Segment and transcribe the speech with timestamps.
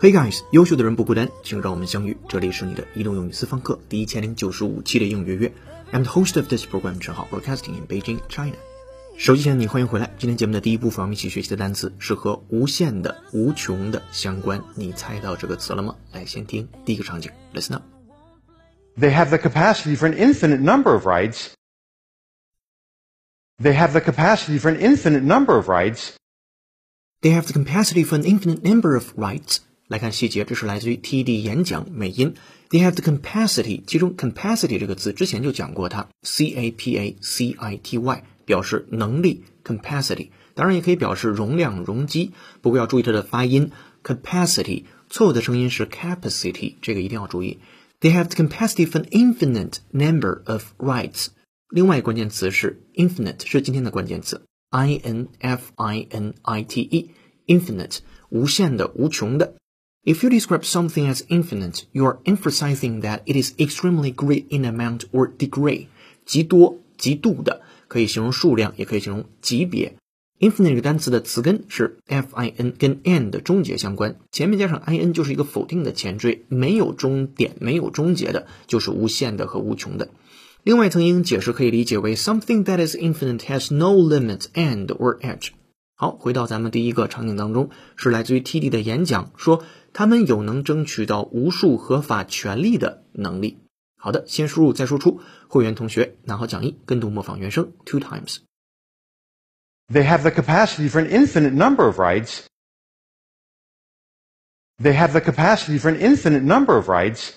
[0.00, 2.16] Hey guys，优秀的人不孤单，请让我们相遇。
[2.28, 5.52] 这里是你的移动英语私房课第一千零九十五期的英语约约。
[5.90, 8.54] I'm the host of this program，陈浩，broadcasting in Beijing, China。
[9.16, 10.14] 手机前的你，欢迎回来。
[10.16, 14.62] 今天节目的第一部分，我们一起学习的单词是和无限的、无穷的相关。
[14.76, 15.96] 你猜到这个词了吗？
[16.12, 17.82] 来，先听第一个场景，Listen up。
[18.96, 21.48] They have the capacity for an infinite number of rides.
[23.60, 26.10] They have the capacity for an infinite number of rides.
[27.20, 29.58] They have the capacity for an infinite number of rights.
[29.88, 32.34] 来看细节，这是来自于 TED 演讲美音。
[32.68, 43.70] They have the capacity，其中 capacity 这个词之前就讲过它，C A P A C I T Y 表示能力，capacity 当然也可以表示容量、容积，不过要注意它的发音
[44.04, 47.58] ，capacity 错误的声音是 capacity，这个一定要注意。
[48.00, 51.28] They have the capacity for an infinite number of rights。
[51.70, 59.54] 另外关键词是 infinite，是今天的关键词，I N F I N I T E，infinite 无限的、无穷的。
[60.04, 65.00] If you describe something as infinite, you are emphasizing that it is extremely great in amount
[65.12, 65.88] or degree，
[66.24, 69.94] 极多、极度的，可以形容数量，也可以形容级别。
[70.40, 80.08] infinite 这个单词的词根是 f i n，跟 n 的终结相关，前面加上 i n 就是一个否定的前缀，没有终点、没有终结的，就是无限的和无穷的。
[80.62, 85.48] 另外，曾经解释可以理解为 something that is infinite has no limit, end or edge。
[86.00, 93.58] 好，回到咱们第一个场景当中，是来自于 TD 的演讲，说他们有能争取到无数合法权利的能力。
[93.96, 95.20] 好的，先输入再输出。
[95.48, 98.36] 会员同学拿好讲义，跟读模仿原声 two times。
[99.92, 102.42] They have the capacity for an infinite number of rights.
[104.80, 107.34] They have the capacity for an infinite number of rights.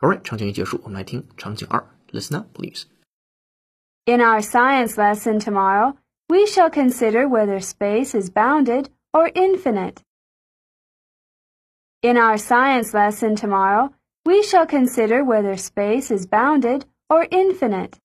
[0.00, 1.84] Alright，场景一结束，我们来听场景二。
[2.10, 2.84] Listen up, please.
[4.04, 5.94] In our science lesson tomorrow,
[6.28, 10.02] we shall consider whether space is bounded or infinite.
[12.00, 13.92] In our science lesson tomorrow,
[14.24, 17.98] we shall consider whether space is bounded or infinite.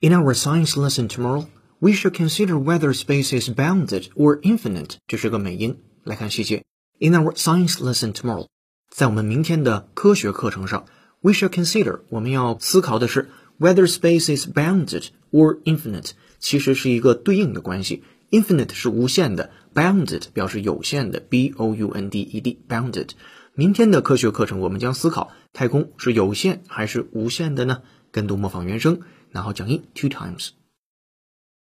[0.00, 1.48] In our science lesson tomorrow,
[1.80, 4.98] we shall consider whether space is bounded or infinite.
[5.06, 5.82] 这是个美音。
[6.04, 6.62] 来看细节。
[6.98, 8.48] In our science lesson tomorrow，
[8.90, 10.86] 在我们明天的科学课程上，
[11.20, 13.28] we shall consider 我们要思考的是
[13.58, 18.04] whether space is bounded or infinite，其实是一个对应的关系。
[18.30, 23.10] infinite 是无限的，bounded 表示有限的，b o u n d e d bounded。
[23.54, 27.82] 明天的科学课程，我们将思考太空是有限还是无限的呢？
[28.10, 29.00] 跟读模仿原声，
[29.30, 30.50] 然后讲义 two times。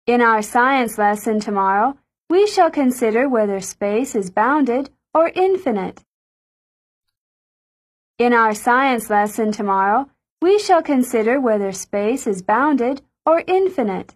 [0.06, 1.96] In our science lesson tomorrow,
[2.28, 5.98] we shall consider whether space is bounded or infinite.
[8.18, 10.08] In our science lesson tomorrow,
[10.42, 14.16] we shall consider whether space is bounded or infinite.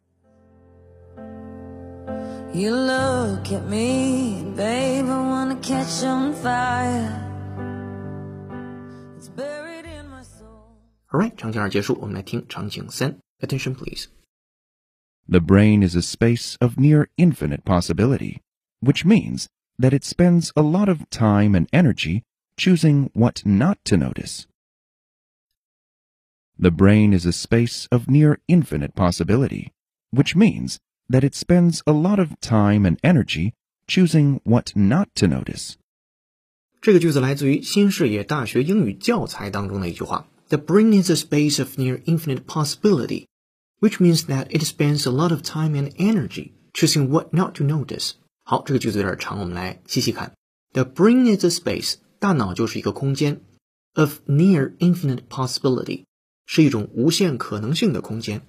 [2.53, 7.22] You look at me, babe, I wanna catch on fire.
[9.17, 10.78] It's buried in my soul.
[11.11, 13.17] Alright，场景二结束，我们来听场景三。
[13.41, 14.07] Attention please。
[15.28, 18.41] The brain is a space of near infinite possibility,
[18.79, 19.47] which means
[19.79, 22.22] that it spends a lot of time and energy
[22.59, 24.45] choosing what not to notice.
[26.57, 29.72] The brain is a space of near infinite possibility,
[30.11, 30.78] which means
[31.09, 33.53] that it spends a lot of time and energy
[33.88, 35.75] choosing what not to notice.
[36.81, 43.25] 这个句子来自于新视野大学英语教材当中的一句话：“The brain is a space of near infinite possibility,
[43.80, 47.63] which means that it spends a lot of time and energy choosing what not to
[47.63, 48.12] notice。”
[48.44, 50.33] 好，这个句子有点长，我们来细细看。
[50.74, 53.40] The brain is a space， 大脑就是一个空间
[53.94, 56.05] ，of near infinite possibility，
[56.44, 58.43] 是一种无限可能性的空间。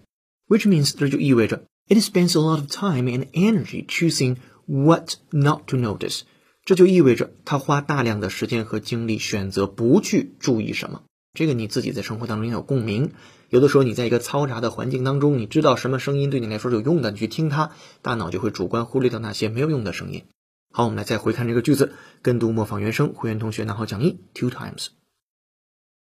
[0.49, 4.35] Which means 这就意味着 it spends a lot of time and energy choosing
[4.65, 6.23] what not to notice。
[6.65, 11.03] 这就意味着他花大量的时间和精力选择不去注意什么。
[11.33, 13.13] 这个你自己在生活当中也有共鸣。
[13.49, 17.71] 有的时候你在一个嘈杂的环境当中，你知道什么声音对你来说是有用的，你去听它，
[18.01, 20.25] 大脑就会主观忽略掉那些没有用的声音。
[20.70, 23.14] 好，我们来再回看这个句子，跟读模仿原声。
[23.14, 24.88] 会员同学拿好讲义，two times。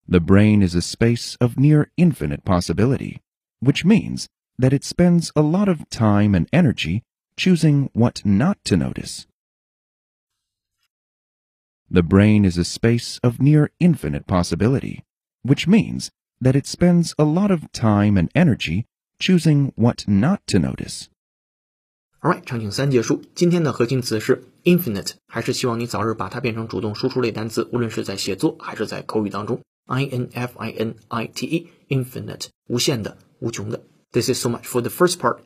[0.08, 3.20] The brain is a space of near infinite possibility,
[3.60, 4.26] which means
[4.58, 7.02] that it spends a lot of time and energy
[7.36, 9.24] choosing what not to notice.
[11.90, 15.04] The brain is a space of near infinite possibility,
[15.42, 16.10] which means
[16.40, 18.86] that it spends a lot of time and energy
[19.18, 21.08] choosing what not to notice.
[22.21, 23.21] Alright，场景三结束。
[23.35, 29.61] 今天的核心词是 infinite，还是希望你早日把它变成主动输出类单词，无论是在写作还是在口语当中。
[29.85, 33.83] I N F I N I T E，infinite，无限的、无穷的。
[34.11, 35.39] This is so much for the first part.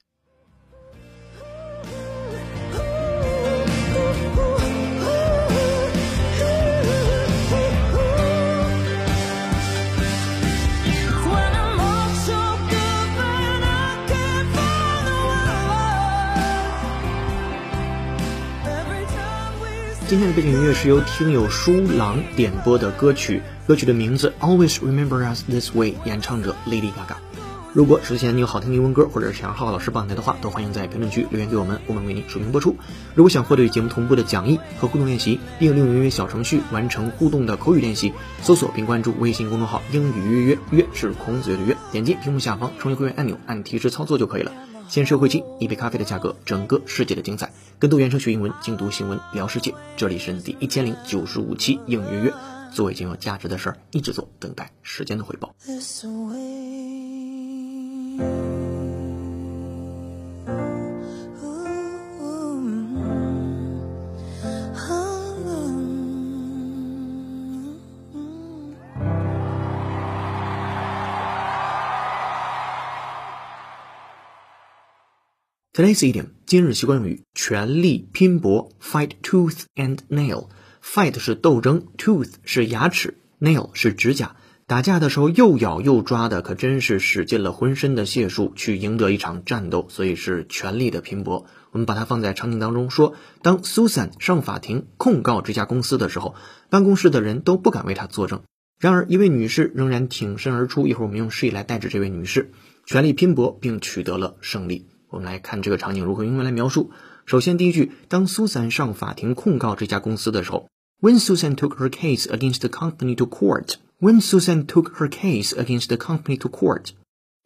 [20.10, 27.18] 今天的背景音乐是由听友舒朗点播的歌曲，歌曲的名字《Always Remember Us This Way》，演唱者 Lady Gaga。
[27.74, 32.76] 如果之前你有好听的英文歌，或者是想让浩浩老师帮你的话，都欢迎在评论区留言给我们，我们为你署名播出。
[33.14, 38.12] 如果想获得与节目同步的讲义和互动练习，并利用音乐小程序完成互动的口语练习，
[38.42, 44.52] 搜索并关注微信公众号“英语约约”，约是孔子约的约，点击屏幕下方成为会员按钮，按提示操作就可以了。
[44.90, 47.54] 先社会进一杯咖啡的价格，整个世界的精彩。
[47.78, 49.72] 跟多原声学英文，精读新闻聊世界。
[49.96, 52.34] 这里是第一千零九十五期应约约，
[52.74, 55.54] 做一件有价值的事儿，一直做，等待时间的回报。
[75.80, 80.50] Today's idiom 今日习惯用语全力拼搏 fight tooth and nail。
[80.84, 84.36] fight 是斗争，tooth 是牙齿，nail 是指甲。
[84.68, 91.46] 打架的时候又咬又抓的，可真是使尽了浑身的解数去赢得一场战斗，所以是全力的拼搏。
[91.72, 96.36] 我们把它放在场景当中说，当 Susan 上法庭控告这家公司的时候，
[96.70, 98.42] 办公室的人都不敢为她作证。
[98.82, 100.88] 然而，一位女士仍然挺身而出。
[100.88, 102.52] 一会儿我们用示意来代指这位女士，
[102.86, 104.86] 全力拼搏并取得了胜利。
[105.09, 106.91] 我们来看这个场景如何用英文来描述。
[107.27, 110.69] 首先，第一句，当苏珊上法庭控告这家公司的时候，
[111.01, 115.97] When Susan took her case against the company to court，When Susan took her case against the
[115.97, 116.91] company to court，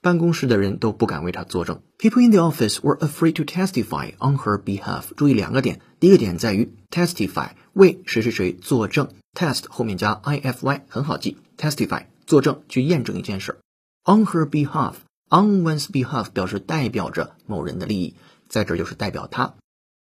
[0.00, 1.80] 办公室的人都不敢为她作证。
[1.98, 5.04] People in the office were afraid to testify on her behalf。
[5.16, 9.08] 注意两个点，第一个点在于 testify 为谁谁谁作证，
[9.38, 13.58] test 后面加 i f y 很好记，testify 作证去验证一件事。
[14.04, 14.94] On her behalf。
[15.33, 18.13] On one's behalf 表示代表着某人的利益，
[18.47, 19.55] 在这就是代表他。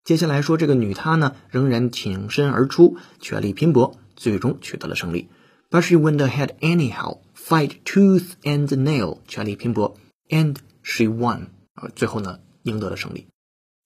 [0.03, 5.29] 接下来说这个女她呢，仍然挺身而出，全力拼搏，最终取得了胜利。
[5.69, 9.95] But she went ahead anyhow, fight tooth and nail，全力拼搏
[10.27, 13.27] ，and she won，呃，最后呢，赢得了胜利。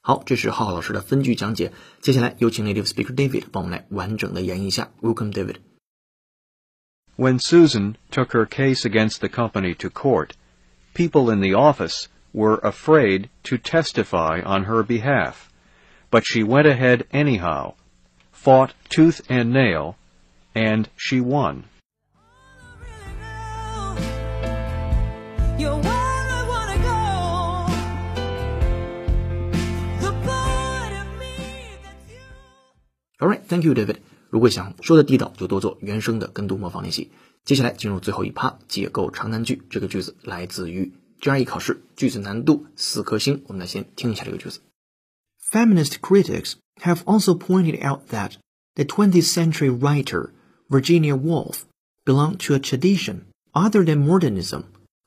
[0.01, 1.71] 好，这是浩浩老师的分句讲解。
[2.01, 4.89] 接下来有请 native speaker David 帮我们来完整的演绎一下。
[5.01, 5.57] Welcome, David.
[7.15, 10.31] When Susan took her case against the company to court
[10.97, 15.53] people in the office were afraid to testify on her behalf,
[16.09, 17.71] but she went ahead anyhow,
[18.31, 19.95] fought tooth and nail,
[20.55, 21.63] and she won.
[33.19, 34.01] All right, thank you, David.
[34.30, 37.10] 如果想说的地道，就多做原声的跟读模仿练习。
[37.44, 39.62] 接下来进入最后一趴，解构长难句。
[39.68, 43.42] 这个句子来自于 GRE 考试，句子难度四颗星。
[43.46, 44.60] 我们来先听一下这个句子。
[45.50, 48.36] Feminist critics have also pointed out that
[48.74, 50.30] the 20th century writer
[50.68, 51.64] Virginia Woolf
[52.04, 54.62] belonged to a tradition other than modernism,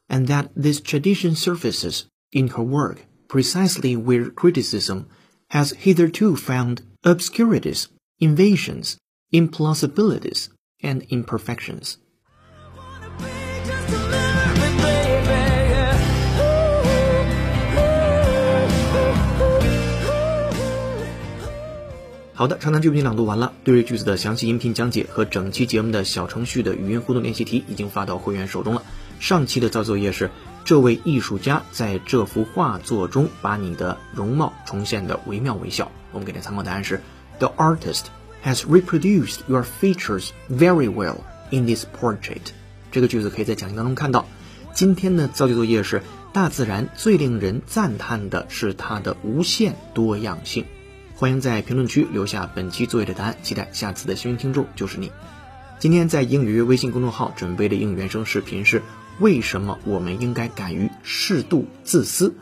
[0.07, 5.05] and that this tradition surfaces in her work precisely where criticism
[5.49, 7.87] has hitherto found obscurities,
[8.19, 8.97] invasions,
[9.32, 10.46] implausibilities,
[10.82, 11.94] and imperfections.
[22.32, 23.52] 好的，长难句已经朗读完了。
[23.64, 28.82] 对于句子的详细音频讲解和整期节目的小程序的语音互动练习题已经发到会员手中了。
[29.18, 30.30] 上期的造作业是
[30.64, 35.92] 这位艺术家在这幅画作中把你的容貌重现的惟妙惟肖。
[36.12, 37.02] 我们给的参考答案是
[37.38, 38.04] ：The artist
[38.44, 41.16] has reproduced your features very well
[41.50, 42.52] in this portrait。
[42.90, 44.26] 这个句子可以在讲义当中看到。
[44.72, 50.64] 今天的造句作业是：大自然最令人赞叹的是它的无限多样性。
[51.16, 55.10] 欢迎在评论区留下本期作业的答案，期待下次的幸运听众就是你。
[55.78, 58.82] 今天在英语微信公众号准备的英语原声视频是
[59.18, 62.34] 为什么我们应该敢于适度自私？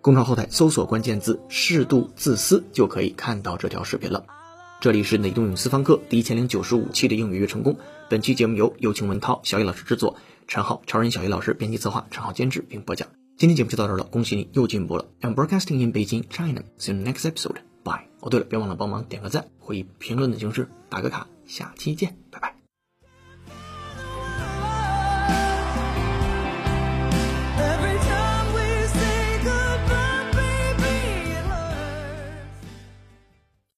[0.00, 4.24] 公众号后台搜索关键字“适度自私”就可以看到这条视频了。
[4.82, 7.78] 这里是雷动用私房课第一千零九十五期的英语越成功。
[8.10, 10.16] 本期节目由友情文涛、小雨老师制作，
[10.48, 13.06] 陈浩、超人小雨老师编辑策划，陈浩监制并播讲。
[13.36, 15.06] 今天节目就到这儿了，恭喜你又进步了。
[15.20, 16.64] I'm broadcasting in Beijing, China.
[16.80, 17.58] See you next episode.
[17.84, 18.08] Bye.
[18.18, 21.28] 哦，对了，别忘了帮忙点个赞，或以评论的形式打个卡。
[21.46, 22.61] 下期见，拜拜。